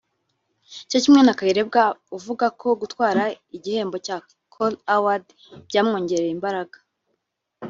[0.89, 1.83] cyo kimwe na Kayirebwa
[2.17, 3.23] uvuga ko gutwara
[3.57, 4.17] igihembo cya
[4.53, 5.25] Kora Award
[5.67, 6.77] byamwongerera imbaraga